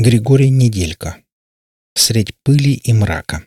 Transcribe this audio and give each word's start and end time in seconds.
Григорий 0.00 0.50
Неделько. 0.50 1.16
Средь 1.96 2.32
пыли 2.44 2.74
и 2.74 2.92
мрака. 2.92 3.42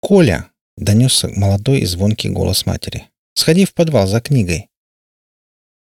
«Коля!»— 0.00 0.50
донесся 0.76 1.28
молодой 1.28 1.80
и 1.80 1.86
звонкий 1.86 2.28
голос 2.28 2.66
матери. 2.66 3.08
«Сходи 3.32 3.64
в 3.64 3.72
подвал 3.72 4.06
за 4.06 4.20
книгой». 4.20 4.68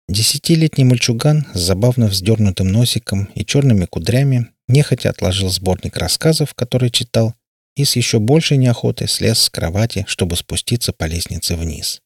Десятилетний 0.08 0.84
мальчуган 0.84 1.48
с 1.56 1.62
забавно 1.62 2.06
вздернутым 2.06 2.68
носиком 2.68 3.26
и 3.34 3.44
черными 3.44 3.86
кудрями 3.86 4.54
нехотя 4.68 5.10
отложил 5.10 5.50
сборник 5.50 5.98
рассказов, 5.98 6.54
который 6.54 6.92
читал, 6.92 7.34
и 7.76 7.86
с 7.86 7.96
еще 7.96 8.20
большей 8.20 8.58
неохотой 8.58 9.08
слез 9.08 9.40
с 9.40 9.50
кровати, 9.50 10.06
чтобы 10.08 10.36
спуститься 10.36 10.94
по 10.94 11.06
лестнице 11.06 11.56
вниз. 11.56 12.04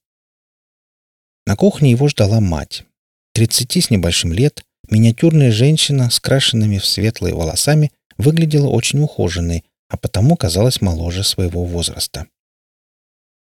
На 1.45 1.57
кухне 1.57 1.91
его 1.91 2.07
ждала 2.07 2.39
мать. 2.39 2.85
Тридцати 3.33 3.81
с 3.81 3.89
небольшим 3.89 4.31
лет, 4.31 4.63
миниатюрная 4.89 5.51
женщина 5.51 6.11
с 6.11 6.19
крашенными 6.19 6.77
в 6.77 6.85
светлые 6.85 7.33
волосами 7.33 7.91
выглядела 8.17 8.67
очень 8.67 8.99
ухоженной, 8.99 9.63
а 9.89 9.97
потому 9.97 10.37
казалась 10.37 10.81
моложе 10.81 11.23
своего 11.23 11.65
возраста. 11.65 12.27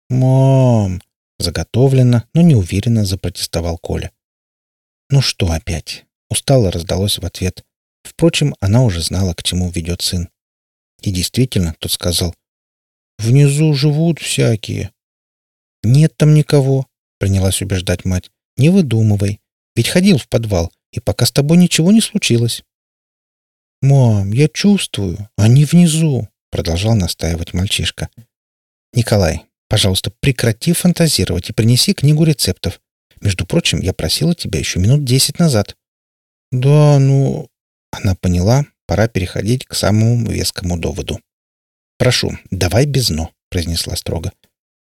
«Мам!»— 0.09 1.01
заготовленно, 1.39 2.25
но 2.33 2.41
неуверенно 2.41 3.03
запротестовал 3.03 3.79
Коля. 3.79 4.11
«Ну 5.09 5.21
что 5.21 5.51
опять?»— 5.51 6.05
устало 6.29 6.71
раздалось 6.71 7.17
в 7.17 7.25
ответ. 7.25 7.63
Впрочем, 8.03 8.55
она 8.59 8.83
уже 8.83 9.01
знала, 9.01 9.33
к 9.33 9.41
чему 9.41 9.71
ведет 9.71 10.01
сын. 10.03 10.29
И 11.01 11.11
действительно, 11.11 11.75
тот 11.79 11.91
сказал, 11.91 12.35
«Внизу 13.17 13.73
живут 13.73 14.19
всякие». 14.19 14.91
«Нет 15.81 16.15
там 16.15 16.35
никого»,— 16.35 16.85
принялась 17.19 17.61
убеждать 17.61 18.05
мать. 18.05 18.29
«Не 18.57 18.69
выдумывай. 18.69 19.39
Ведь 19.79 19.87
ходил 19.87 20.17
в 20.17 20.27
подвал, 20.27 20.73
и 20.91 20.99
пока 20.99 21.25
с 21.25 21.31
тобой 21.31 21.57
ничего 21.57 21.93
не 21.93 22.01
случилось». 22.01 22.63
«Мам, 23.81 24.33
я 24.33 24.49
чувствую. 24.49 25.29
Они 25.37 25.63
внизу»,— 25.63 26.27
продолжал 26.51 26.95
настаивать 26.95 27.53
мальчишка. 27.53 28.09
«Николай, 28.91 29.45
пожалуйста, 29.69 30.11
прекрати 30.19 30.73
фантазировать 30.73 31.49
и 31.49 31.53
принеси 31.53 31.93
книгу 31.93 32.25
рецептов. 32.25 32.81
Между 33.21 33.45
прочим, 33.45 33.79
я 33.79 33.93
просила 33.93 34.35
тебя 34.35 34.59
еще 34.59 34.81
минут 34.81 35.05
десять 35.05 35.39
назад». 35.39 35.77
«Да, 36.51 36.99
ну...» 36.99 37.47
Она 37.91 38.15
поняла, 38.15 38.65
пора 38.85 39.07
переходить 39.07 39.65
к 39.65 39.75
самому 39.75 40.29
вескому 40.29 40.77
доводу. 40.77 41.21
«Прошу, 41.97 42.37
давай 42.51 42.85
без 42.85 43.11
«но»,— 43.11 43.31
произнесла 43.49 43.95
строго. 43.95 44.33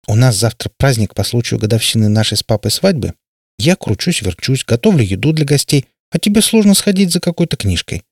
«У 0.09 0.17
нас 0.17 0.35
завтра 0.35 0.73
праздник 0.77 1.15
по 1.15 1.23
случаю 1.23 1.61
годовщины 1.61 2.09
нашей 2.09 2.37
с 2.37 2.43
папой 2.43 2.73
свадьбы, 2.73 3.15
я 3.59 3.77
кручусь-верчусь, 3.77 4.65
готовлю 4.65 5.03
еду 5.03 5.33
для 5.33 5.45
гостей, 5.45 5.87
а 6.11 6.19
тебе 6.19 6.43
сложно 6.43 6.75
сходить 6.75 7.13
за 7.13 7.21
какой-то 7.21 7.57
книжкой». 7.57 8.05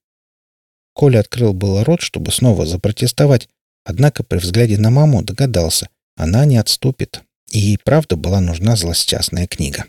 Коля 0.95 1.21
открыл 1.21 1.53
было 1.53 1.85
рот, 1.85 2.01
чтобы 2.01 2.33
снова 2.33 2.67
запротестовать, 2.67 3.49
однако 3.85 4.23
при 4.23 4.39
взгляде 4.39 4.79
на 4.79 4.91
маму 4.91 5.23
догадался, 5.23 5.89
она 6.17 6.47
не 6.47 6.57
отступит, 6.57 7.23
и 7.51 7.59
ей 7.59 7.79
правда 7.79 8.17
была 8.17 8.41
нужна 8.41 8.77
злосчастная 8.77 9.47
книга. 9.47 9.85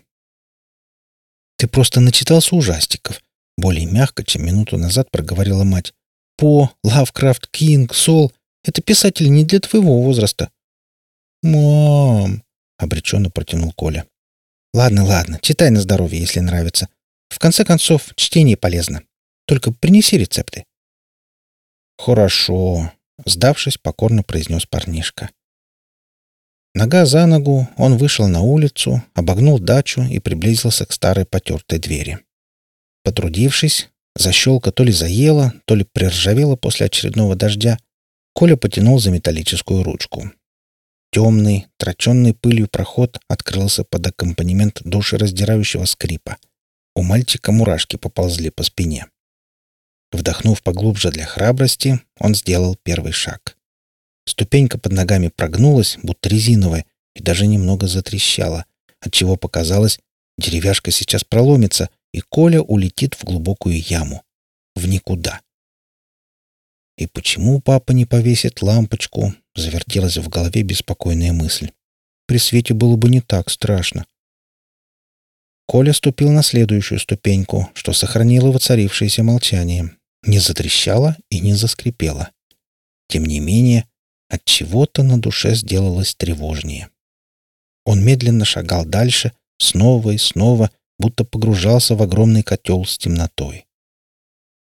«Ты 1.57 1.67
просто 1.67 2.01
начитался 2.01 2.55
ужастиков»,— 2.55 3.21
более 3.57 3.85
мягко, 3.85 4.23
чем 4.23 4.45
минуту 4.45 4.77
назад 4.77 5.09
проговорила 5.09 5.63
мать. 5.63 5.93
«По, 6.37 6.71
Лавкрафт, 6.83 7.47
Кинг, 7.47 7.95
Сол— 7.95 8.31
это 8.63 8.81
писатели 8.81 9.27
не 9.27 9.43
для 9.43 9.59
твоего 9.59 10.01
возраста». 10.01 10.51
«Мам!»— 11.41 12.43
обреченно 12.77 13.31
протянул 13.31 13.71
Коля. 13.71 14.05
Ладно, 14.73 15.05
ладно, 15.05 15.39
читай 15.41 15.69
на 15.69 15.81
здоровье, 15.81 16.19
если 16.19 16.39
нравится. 16.39 16.89
В 17.29 17.39
конце 17.39 17.65
концов, 17.65 18.13
чтение 18.15 18.57
полезно. 18.57 19.03
Только 19.45 19.71
принеси 19.71 20.17
рецепты. 20.17 20.65
Хорошо, 21.97 22.91
сдавшись, 23.25 23.77
покорно 23.77 24.23
произнес 24.23 24.65
парнишка. 24.65 25.29
Нога 26.75 27.05
за 27.05 27.25
ногу, 27.25 27.67
он 27.77 27.97
вышел 27.97 28.27
на 28.27 28.41
улицу, 28.41 29.03
обогнул 29.15 29.59
дачу 29.59 30.03
и 30.03 30.19
приблизился 30.19 30.85
к 30.85 30.93
старой 30.93 31.25
потертой 31.25 31.79
двери. 31.79 32.19
Потрудившись, 33.03 33.89
защелка 34.15 34.71
то 34.71 34.83
ли 34.83 34.91
заела, 34.91 35.53
то 35.65 35.75
ли 35.75 35.85
приржавела 35.85 36.55
после 36.55 36.85
очередного 36.85 37.35
дождя, 37.35 37.79
Коля 38.33 38.55
потянул 38.55 38.99
за 38.99 39.09
металлическую 39.09 39.81
ручку. 39.81 40.31
Темный, 41.11 41.67
троченный 41.77 42.33
пылью 42.33 42.67
проход 42.67 43.17
открылся 43.27 43.83
под 43.83 44.07
аккомпанемент 44.07 44.81
душераздирающего 44.83 45.85
скрипа. 45.85 46.37
У 46.95 47.01
мальчика 47.01 47.51
мурашки 47.51 47.95
поползли 47.95 48.49
по 48.49 48.63
спине. 48.63 49.07
Вдохнув 50.11 50.61
поглубже 50.63 51.11
для 51.11 51.25
храбрости, 51.25 51.99
он 52.19 52.35
сделал 52.35 52.77
первый 52.83 53.11
шаг. 53.11 53.57
Ступенька 54.25 54.77
под 54.77 54.91
ногами 54.91 55.29
прогнулась, 55.29 55.97
будто 56.03 56.29
резиновая, 56.29 56.85
и 57.15 57.21
даже 57.21 57.47
немного 57.47 57.87
затрещала, 57.87 58.65
отчего 58.99 59.37
показалось, 59.37 59.99
деревяшка 60.37 60.91
сейчас 60.91 61.23
проломится, 61.23 61.89
и 62.13 62.19
Коля 62.21 62.61
улетит 62.61 63.15
в 63.15 63.23
глубокую 63.23 63.79
яму. 63.79 64.23
В 64.75 64.87
никуда. 64.87 65.41
И 66.97 67.05
почему 67.05 67.61
папа 67.61 67.91
не 67.91 68.05
повесит 68.05 68.61
лампочку? 68.61 69.33
Завертелась 69.55 70.17
в 70.17 70.29
голове 70.29 70.63
беспокойная 70.63 71.31
мысль. 71.31 71.71
При 72.25 72.39
свете 72.39 72.73
было 72.73 72.95
бы 72.95 73.09
не 73.09 73.21
так 73.21 73.49
страшно. 73.49 74.05
Коля 75.67 75.93
ступил 75.93 76.31
на 76.31 76.43
следующую 76.43 76.99
ступеньку, 76.99 77.69
что 77.73 77.93
сохранило 77.93 78.51
воцарившееся 78.51 79.23
молчание. 79.23 79.95
Не 80.23 80.39
затрещало 80.39 81.17
и 81.29 81.39
не 81.39 81.53
заскрипело. 81.53 82.31
Тем 83.07 83.25
не 83.25 83.39
менее, 83.39 83.87
от 84.29 84.43
чего-то 84.45 85.03
на 85.03 85.21
душе 85.21 85.55
сделалось 85.55 86.15
тревожнее. 86.15 86.89
Он 87.85 88.03
медленно 88.03 88.43
шагал 88.43 88.85
дальше, 88.85 89.33
снова 89.59 90.11
и 90.11 90.17
снова, 90.17 90.71
будто 90.99 91.23
погружался 91.23 91.95
в 91.95 92.01
огромный 92.01 92.43
котел 92.43 92.85
с 92.85 92.97
темнотой. 92.97 93.65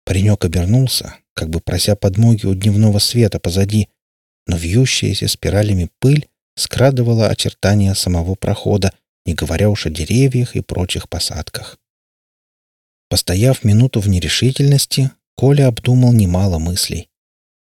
Паренек 0.06 0.44
обернулся, 0.46 1.16
как 1.40 1.50
бы 1.50 1.62
прося 1.62 1.96
подмоги 1.96 2.46
у 2.46 2.54
дневного 2.54 3.00
света 3.00 3.40
позади, 3.40 3.88
но 4.46 4.58
вьющаяся 4.58 5.30
спиралями 5.30 5.90
пыль 6.00 6.28
скрадывала 6.58 7.30
очертания 7.30 7.94
самого 7.94 8.36
прохода, 8.36 8.92
не 9.26 9.36
говоря 9.36 9.70
уж 9.70 9.86
о 9.86 9.90
деревьях 9.90 10.58
и 10.58 10.62
прочих 10.62 11.08
посадках. 11.08 11.78
Постояв 13.08 13.64
минуту 13.64 14.02
в 14.02 14.10
нерешительности, 14.10 15.12
Коля 15.38 15.68
обдумал 15.68 16.12
немало 16.12 16.60
мыслей. 16.60 17.08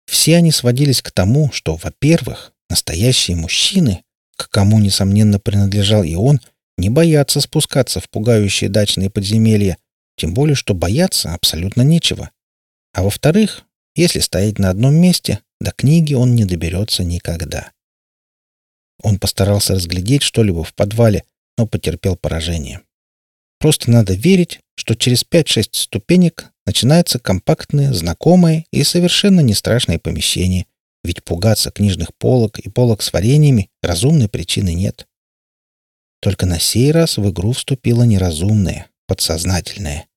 Все 0.06 0.36
они 0.36 0.52
сводились 0.52 1.02
к 1.02 1.10
тому, 1.10 1.52
что, 1.52 1.76
во-первых, 1.76 2.54
настоящие 2.70 3.36
мужчины, 3.36 4.04
к 4.38 4.48
кому, 4.48 4.78
несомненно, 4.78 5.38
принадлежал 5.38 6.02
и 6.02 6.14
он, 6.14 6.40
не 6.78 6.88
боятся 6.88 7.42
спускаться 7.42 8.00
в 8.00 8.08
пугающие 8.08 8.70
дачные 8.70 9.10
подземелья, 9.10 9.76
тем 10.16 10.32
более, 10.32 10.54
что 10.54 10.72
бояться 10.72 11.34
абсолютно 11.34 11.82
нечего. 11.82 12.30
А 12.96 13.02
во-вторых, 13.02 13.66
если 13.94 14.20
стоять 14.20 14.58
на 14.58 14.70
одном 14.70 14.94
месте, 14.94 15.40
до 15.60 15.70
книги 15.70 16.14
он 16.14 16.34
не 16.34 16.46
доберется 16.46 17.04
никогда. 17.04 17.70
Он 19.02 19.18
постарался 19.18 19.74
разглядеть 19.74 20.22
что-либо 20.22 20.64
в 20.64 20.72
подвале, 20.72 21.24
но 21.58 21.66
потерпел 21.66 22.16
поражение. 22.16 22.80
Просто 23.58 23.90
надо 23.90 24.14
верить, 24.14 24.60
что 24.76 24.94
через 24.94 25.26
5-6 25.30 25.68
ступенек 25.72 26.46
начинается 26.64 27.18
компактное, 27.18 27.92
знакомое 27.92 28.64
и 28.72 28.82
совершенно 28.82 29.40
не 29.40 29.52
страшное 29.52 29.98
помещение, 29.98 30.64
ведь 31.04 31.22
пугаться 31.22 31.70
книжных 31.70 32.14
полок 32.16 32.58
и 32.60 32.70
полок 32.70 33.02
с 33.02 33.12
вареньями 33.12 33.68
разумной 33.82 34.30
причины 34.30 34.72
нет. 34.72 35.06
Только 36.22 36.46
на 36.46 36.58
сей 36.58 36.92
раз 36.92 37.18
в 37.18 37.28
игру 37.28 37.52
вступило 37.52 38.04
неразумное, 38.04 38.86
подсознательное. 39.06 40.08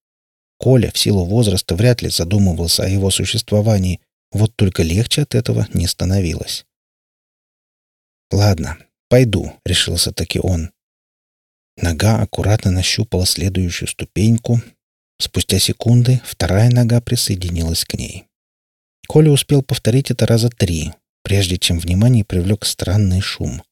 Коля 0.60 0.92
в 0.92 0.98
силу 0.98 1.26
возраста 1.26 1.76
вряд 1.76 2.02
ли 2.02 2.10
задумывался 2.10 2.84
о 2.84 2.90
его 2.90 3.10
существовании, 3.12 4.02
вот 4.32 4.56
только 4.56 4.84
легче 4.84 5.22
от 5.22 5.34
этого 5.34 5.68
не 5.74 5.88
становилось. 5.88 6.66
«Ладно, 8.30 8.78
пойду»,— 9.08 9.54
решился 9.66 10.12
таки 10.12 10.40
он. 10.40 10.72
Нога 11.78 12.22
аккуратно 12.22 12.72
нащупала 12.72 13.26
следующую 13.26 13.88
ступеньку. 13.88 14.62
Спустя 15.18 15.60
секунды 15.60 16.22
вторая 16.26 16.70
нога 16.70 17.00
присоединилась 17.00 17.86
к 17.86 17.94
ней. 17.94 18.26
Коля 19.08 19.32
успел 19.32 19.64
повторить 19.64 20.12
это 20.12 20.28
раза 20.28 20.50
три, 20.50 20.94
прежде 21.24 21.58
чем 21.58 21.80
внимание 21.80 22.26
привлек 22.26 22.66
странный 22.66 23.22
шум. 23.22 23.64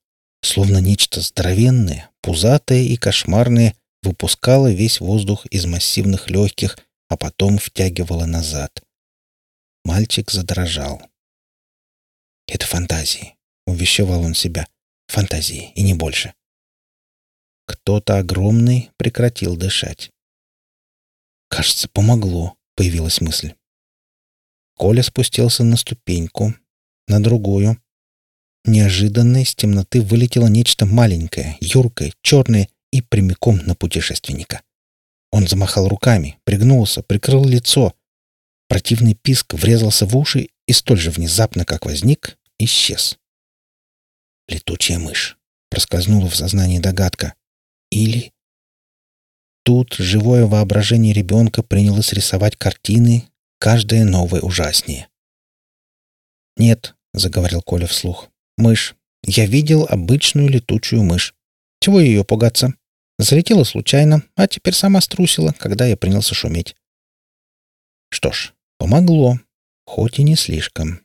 Словно 0.42 0.78
нечто 0.78 1.20
здоровенное, 1.20 2.10
пузатое 2.22 2.84
и 2.84 2.96
кошмарное 2.96 3.76
выпускала 4.02 4.72
весь 4.72 5.00
воздух 5.00 5.46
из 5.48 5.66
массивных 5.66 6.30
легких, 6.30 6.78
а 7.08 7.18
потом 7.18 7.58
втягивала 7.58 8.26
назад. 8.26 8.84
Мальчик 9.84 10.32
задрожал. 10.32 11.02
«Это 12.48 12.66
фантазии»,— 12.66 13.36
увещевал 13.66 14.22
он 14.22 14.34
себя. 14.34 14.68
«Фантазии, 15.08 15.72
и 15.76 15.84
не 15.84 15.94
больше». 15.94 16.34
Кто-то 17.66 18.18
огромный 18.18 18.92
прекратил 18.98 19.56
дышать. 19.58 20.12
Кажется, 21.50 21.90
помогло, 21.90 22.58
появилась 22.76 23.22
мысль. 23.22 23.54
Коля 24.76 25.04
спустился 25.04 25.64
на 25.64 25.76
ступеньку, 25.76 26.54
на 27.08 27.22
другую. 27.22 27.82
Неожиданно 28.64 29.42
из 29.42 29.56
темноты 29.56 30.02
вылетело 30.02 30.48
нечто 30.48 30.86
маленькое, 30.86 31.58
юркое, 31.60 32.14
черное 32.22 32.70
и 32.92 33.02
прямиком 33.02 33.58
на 33.66 33.76
путешественника. 33.76 34.62
Он 35.32 35.48
замахал 35.48 35.88
руками, 35.88 36.40
пригнулся, 36.44 37.04
прикрыл 37.04 37.46
лицо. 37.46 37.94
Противный 38.68 39.14
писк 39.14 39.54
врезался 39.54 40.06
в 40.06 40.16
уши 40.16 40.50
и 40.68 40.74
столь 40.74 40.98
же 40.98 41.12
внезапно, 41.12 41.66
как 41.66 41.86
возник, 41.86 42.38
исчез. 42.58 43.18
Летучая 44.48 45.00
мышь. 45.00 45.38
Проскользнула 45.70 46.30
в 46.30 46.36
сознании 46.36 46.80
догадка. 46.80 47.34
Или... 47.92 48.32
Тут 49.64 49.96
живое 49.96 50.46
воображение 50.46 51.12
ребенка 51.12 51.62
принялось 51.62 52.14
рисовать 52.14 52.56
картины, 52.56 53.28
каждая 53.60 54.06
новая 54.06 54.40
ужаснее. 54.40 55.10
«Нет»,— 56.56 56.96
заговорил 57.14 57.62
Коля 57.62 57.86
вслух,— 57.86 58.30
«мышь. 58.58 58.96
Я 59.24 59.46
видел 59.46 59.86
обычную 59.90 60.48
летучую 60.48 61.04
мышь. 61.04 61.36
Чего 61.80 62.00
ее 62.00 62.24
пугаться? 62.24 62.74
Залетела 63.20 63.64
случайно, 63.64 64.24
а 64.36 64.48
теперь 64.48 64.74
сама 64.74 65.02
струсила, 65.02 65.54
когда 65.58 65.86
я 65.86 65.98
принялся 65.98 66.36
шуметь. 66.36 66.76
Что 68.10 68.32
ж, 68.32 68.54
помогло, 68.78 69.40
хоть 69.86 70.20
и 70.20 70.24
не 70.24 70.36
слишком. 70.36 71.02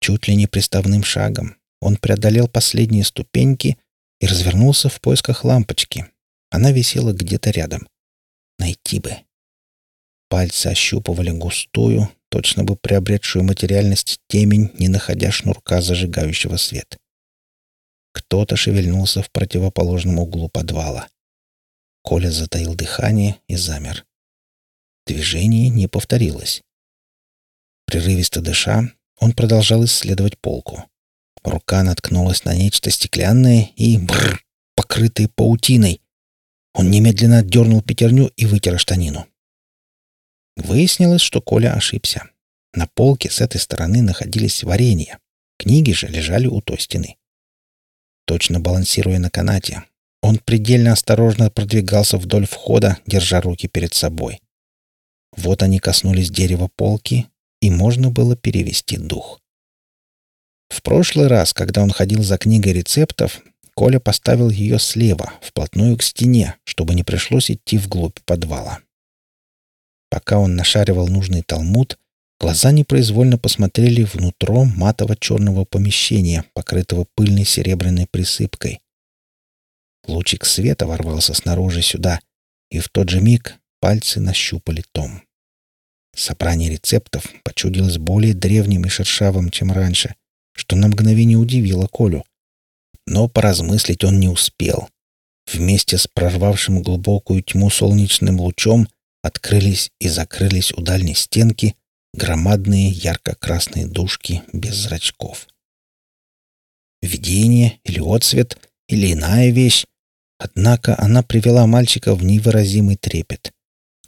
Чуть 0.00 0.28
ли 0.28 0.34
не 0.34 0.46
приставным 0.46 1.04
шагом 1.04 1.56
он 1.80 1.96
преодолел 1.96 2.48
последние 2.48 3.04
ступеньки 3.04 3.76
и 4.20 4.26
развернулся 4.26 4.88
в 4.88 5.00
поисках 5.00 5.44
лампочки. 5.44 6.06
Она 6.50 6.70
висела 6.70 7.12
где-то 7.12 7.50
рядом. 7.50 7.88
Найти 8.58 9.00
бы. 9.00 9.16
Пальцы 10.28 10.68
ощупывали 10.68 11.30
густую, 11.30 12.08
точно 12.28 12.64
бы 12.64 12.76
приобретшую 12.76 13.44
материальность 13.44 14.20
темень, 14.28 14.70
не 14.78 14.88
находя 14.88 15.30
шнурка 15.30 15.82
зажигающего 15.82 16.56
свет. 16.56 16.98
Кто-то 18.12 18.56
шевельнулся 18.56 19.22
в 19.22 19.30
противоположном 19.30 20.18
углу 20.18 20.48
подвала. 20.48 21.08
Коля 22.02 22.30
затаил 22.30 22.74
дыхание 22.74 23.36
и 23.48 23.56
замер. 23.56 24.04
Движение 25.06 25.68
не 25.68 25.88
повторилось. 25.88 26.62
Прерывисто 27.86 28.40
дыша, 28.40 28.90
он 29.18 29.32
продолжал 29.32 29.84
исследовать 29.84 30.38
полку. 30.38 30.84
Рука 31.42 31.82
наткнулась 31.82 32.44
на 32.44 32.54
нечто 32.54 32.90
стеклянное 32.90 33.70
и, 33.76 33.98
бррр, 33.98 34.44
покрытое 34.74 35.28
паутиной. 35.28 36.00
Он 36.74 36.90
немедленно 36.90 37.38
отдернул 37.38 37.82
пятерню 37.82 38.28
и 38.36 38.46
вытер 38.46 38.78
штанину. 38.78 39.26
Выяснилось, 40.56 41.20
что 41.20 41.40
Коля 41.40 41.74
ошибся. 41.74 42.30
На 42.74 42.86
полке 42.86 43.30
с 43.30 43.40
этой 43.40 43.60
стороны 43.60 44.02
находились 44.02 44.62
варенья. 44.62 45.18
Книги 45.58 45.92
же 45.92 46.08
лежали 46.08 46.46
у 46.46 46.60
той 46.60 46.78
стены. 46.78 47.16
Точно 48.26 48.60
балансируя 48.60 49.18
на 49.18 49.30
канате, 49.30 49.82
он 50.22 50.38
предельно 50.38 50.92
осторожно 50.92 51.50
продвигался 51.50 52.16
вдоль 52.16 52.46
входа, 52.46 52.98
держа 53.06 53.40
руки 53.40 53.66
перед 53.66 53.92
собой. 53.94 54.40
Вот 55.36 55.62
они 55.62 55.78
коснулись 55.78 56.30
дерева 56.30 56.68
полки, 56.74 57.26
и 57.60 57.70
можно 57.70 58.10
было 58.10 58.36
перевести 58.36 58.96
дух. 58.96 59.40
В 60.68 60.82
прошлый 60.82 61.26
раз, 61.26 61.52
когда 61.52 61.82
он 61.82 61.90
ходил 61.90 62.22
за 62.22 62.38
книгой 62.38 62.72
рецептов, 62.72 63.42
Коля 63.74 64.00
поставил 64.00 64.50
ее 64.50 64.78
слева, 64.78 65.32
вплотную 65.40 65.96
к 65.96 66.02
стене, 66.02 66.56
чтобы 66.64 66.94
не 66.94 67.04
пришлось 67.04 67.50
идти 67.50 67.78
вглубь 67.78 68.18
подвала. 68.24 68.80
Пока 70.10 70.38
он 70.38 70.56
нашаривал 70.56 71.08
нужный 71.08 71.42
талмуд, 71.42 71.98
глаза 72.42 72.72
непроизвольно 72.72 73.38
посмотрели 73.38 74.02
внутрь 74.02 74.50
матово-черного 74.76 75.64
помещения, 75.64 76.44
покрытого 76.54 77.06
пыльной 77.14 77.44
серебряной 77.44 78.08
присыпкой. 78.10 78.80
Лучик 80.08 80.44
света 80.44 80.88
ворвался 80.88 81.34
снаружи 81.34 81.82
сюда, 81.82 82.18
и 82.68 82.80
в 82.80 82.88
тот 82.88 83.10
же 83.10 83.20
миг 83.20 83.58
пальцы 83.80 84.18
нащупали 84.18 84.82
том. 84.90 85.22
Собрание 86.16 86.68
рецептов 86.68 87.24
почудилось 87.44 87.98
более 87.98 88.34
древним 88.34 88.86
и 88.86 88.88
шершавым, 88.88 89.50
чем 89.50 89.70
раньше, 89.70 90.16
что 90.52 90.74
на 90.74 90.88
мгновение 90.88 91.38
удивило 91.38 91.86
Колю. 91.86 92.24
Но 93.06 93.28
поразмыслить 93.28 94.02
он 94.02 94.18
не 94.18 94.28
успел. 94.28 94.88
Вместе 95.52 95.96
с 95.96 96.08
прорвавшим 96.08 96.82
глубокую 96.82 97.42
тьму 97.42 97.70
солнечным 97.70 98.40
лучом 98.40 98.88
открылись 99.22 99.92
и 100.00 100.08
закрылись 100.08 100.72
у 100.72 100.82
дальней 100.82 101.14
стенки 101.14 101.76
громадные 102.14 102.90
ярко-красные 102.90 103.86
дужки 103.86 104.42
без 104.52 104.74
зрачков. 104.74 105.48
Видение 107.00 107.80
или 107.84 108.00
отсвет, 108.00 108.58
или 108.88 109.12
иная 109.12 109.50
вещь, 109.50 109.86
однако 110.38 110.94
она 110.98 111.22
привела 111.22 111.66
мальчика 111.66 112.14
в 112.14 112.22
невыразимый 112.22 112.96
трепет. 112.96 113.52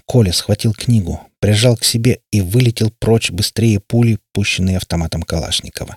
Коля 0.06 0.32
схватил 0.32 0.74
книгу, 0.74 1.20
прижал 1.40 1.76
к 1.76 1.84
себе 1.84 2.20
и 2.30 2.40
вылетел 2.40 2.90
прочь 2.90 3.30
быстрее 3.30 3.80
пули, 3.80 4.18
пущенной 4.32 4.76
автоматом 4.76 5.22
Калашникова. 5.22 5.96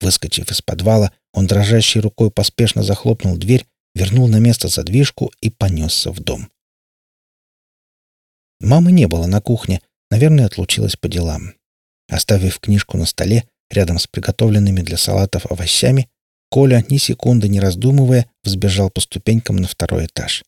Выскочив 0.00 0.50
из 0.50 0.62
подвала, 0.62 1.12
он 1.32 1.46
дрожащей 1.46 2.00
рукой 2.00 2.30
поспешно 2.30 2.82
захлопнул 2.82 3.36
дверь, 3.36 3.66
вернул 3.94 4.28
на 4.28 4.38
место 4.38 4.68
задвижку 4.68 5.32
и 5.40 5.50
понесся 5.50 6.12
в 6.12 6.20
дом. 6.20 6.50
Мамы 8.60 8.92
не 8.92 9.06
было 9.08 9.26
на 9.26 9.40
кухне, 9.40 9.80
наверное, 10.12 10.44
отлучилась 10.44 10.94
по 10.94 11.08
делам. 11.08 11.54
Оставив 12.10 12.60
книжку 12.60 12.98
на 12.98 13.06
столе, 13.06 13.44
рядом 13.70 13.98
с 13.98 14.06
приготовленными 14.06 14.82
для 14.82 14.98
салатов 14.98 15.50
овощами, 15.50 16.10
Коля, 16.50 16.84
ни 16.90 16.98
секунды 16.98 17.48
не 17.48 17.60
раздумывая, 17.60 18.26
взбежал 18.44 18.90
по 18.90 19.00
ступенькам 19.00 19.56
на 19.56 19.66
второй 19.66 20.04
этаж. 20.04 20.44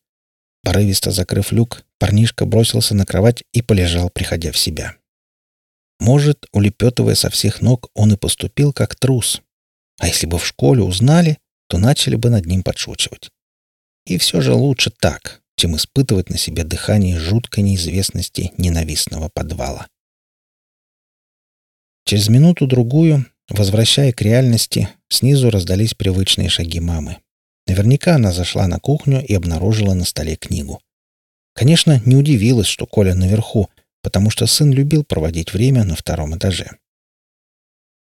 Порывисто 0.62 1.12
закрыв 1.12 1.50
люк, 1.50 1.86
парнишка 1.98 2.44
бросился 2.44 2.94
на 2.94 3.06
кровать 3.06 3.42
и 3.54 3.62
полежал, 3.62 4.10
приходя 4.10 4.52
в 4.52 4.58
себя. 4.58 4.96
Может, 5.98 6.44
улепетывая 6.52 7.14
со 7.14 7.30
всех 7.30 7.62
ног, 7.62 7.88
он 7.94 8.12
и 8.12 8.18
поступил 8.18 8.74
как 8.74 8.96
трус. 8.96 9.40
А 9.98 10.08
если 10.08 10.26
бы 10.26 10.38
в 10.38 10.46
школе 10.46 10.82
узнали, 10.82 11.38
то 11.68 11.78
начали 11.78 12.16
бы 12.16 12.28
над 12.28 12.44
ним 12.44 12.62
подшучивать. 12.62 13.30
И 14.04 14.18
все 14.18 14.42
же 14.42 14.52
лучше 14.52 14.90
так, 14.90 15.40
чем 15.56 15.76
испытывать 15.76 16.30
на 16.30 16.38
себе 16.38 16.64
дыхание 16.64 17.18
жуткой 17.18 17.64
неизвестности 17.64 18.52
ненавистного 18.58 19.28
подвала. 19.28 19.88
Через 22.04 22.28
минуту-другую, 22.28 23.26
возвращая 23.48 24.12
к 24.12 24.20
реальности, 24.20 24.88
снизу 25.08 25.50
раздались 25.50 25.94
привычные 25.94 26.48
шаги 26.48 26.80
мамы. 26.80 27.18
Наверняка 27.66 28.16
она 28.16 28.32
зашла 28.32 28.66
на 28.66 28.78
кухню 28.78 29.24
и 29.24 29.34
обнаружила 29.34 29.94
на 29.94 30.04
столе 30.04 30.36
книгу. 30.36 30.82
Конечно, 31.54 32.02
не 32.04 32.16
удивилась, 32.16 32.66
что 32.66 32.86
Коля 32.86 33.14
наверху, 33.14 33.70
потому 34.02 34.28
что 34.28 34.46
сын 34.46 34.70
любил 34.72 35.04
проводить 35.04 35.54
время 35.54 35.84
на 35.84 35.96
втором 35.96 36.36
этаже. 36.36 36.78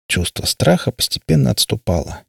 Чувство 0.06 0.46
страха 0.46 0.92
постепенно 0.92 1.50
отступало. 1.50 2.24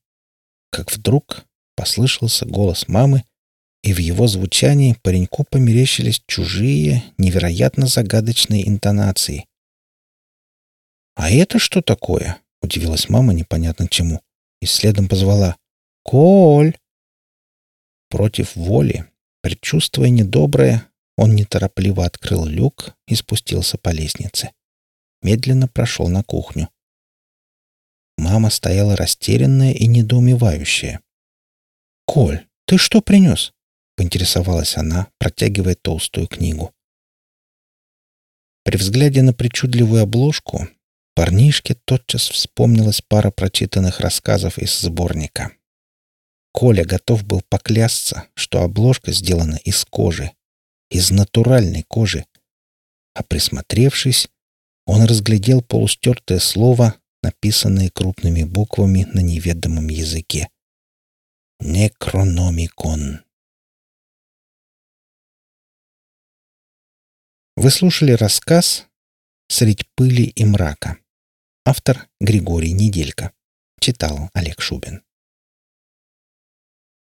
Как 0.71 0.91
вдруг 0.91 1.45
послышался 1.75 2.45
голос 2.45 2.87
мамы, 2.87 3.23
и 3.83 3.93
в 3.93 3.97
его 3.99 4.27
звучании 4.27 4.95
пареньку 5.01 5.45
померещились 5.49 6.21
чужие, 6.27 7.03
невероятно 7.17 7.87
загадочные 7.87 8.67
интонации. 8.67 9.45
«А 11.15 11.29
это 11.29 11.59
что 11.59 11.81
такое?»— 11.81 12.41
удивилась 12.61 13.09
мама 13.09 13.33
непонятно 13.33 13.87
чему, 13.87 14.21
и 14.61 14.65
следом 14.65 15.07
позвала. 15.07 15.57
«Коль!» 16.03 16.77
Против 18.09 18.55
воли, 18.55 19.05
предчувствуя 19.41 20.09
недоброе, 20.09 20.85
он 21.15 21.35
неторопливо 21.35 22.05
открыл 22.05 22.45
люк 22.45 22.95
и 23.07 23.15
спустился 23.15 23.77
по 23.77 23.89
лестнице. 23.89 24.51
Медленно 25.21 25.67
прошел 25.67 26.07
на 26.07 26.23
кухню. 26.23 26.69
Мама 28.17 28.49
стояла 28.49 28.95
растерянная 28.95 29.73
и 29.73 29.87
недоумевающая. 29.87 31.01
«Коль, 32.05 32.47
ты 32.65 32.77
что 32.77 33.01
принес?» 33.01 33.53
Поинтересовалась 33.99 34.77
она, 34.77 35.07
протягивая 35.17 35.75
толстую 35.75 36.27
книгу. 36.27 36.73
При 38.63 38.77
взгляде 38.77 39.21
на 39.23 39.33
причудливую 39.33 40.03
обложку 40.03 40.69
парнишке 41.15 41.75
тотчас 41.83 42.29
вспомнилась 42.29 43.01
пара 43.01 43.29
прочитанных 43.29 43.99
рассказов 43.99 44.57
из 44.57 44.79
сборника. 44.79 45.51
Коля 46.53 46.85
готов 46.85 47.25
был 47.25 47.41
поклясться, 47.41 48.27
что 48.35 48.63
обложка 48.63 49.11
сделана 49.11 49.57
из 49.65 49.83
кожи, 49.83 50.31
из 50.89 51.11
натуральной 51.11 51.83
кожи. 51.83 52.25
А 53.13 53.23
присмотревшись, 53.23 54.29
он 54.85 55.03
разглядел 55.03 55.61
полустертое 55.61 56.39
слово, 56.39 56.95
написанное 57.21 57.89
крупными 57.89 58.43
буквами 58.43 59.05
на 59.11 59.19
неведомом 59.19 59.89
языке. 59.89 60.47
«Некрономикон». 61.59 63.23
Вы 67.61 67.71
слушали 67.71 68.13
рассказ 68.13 68.87
«Средь 69.49 69.85
пыли 69.95 70.23
и 70.23 70.45
мрака». 70.45 70.97
Автор 71.65 72.07
Григорий 72.21 72.71
Неделько. 72.71 73.33
Читал 73.81 74.29
Олег 74.33 74.61
Шубин. 74.61 75.03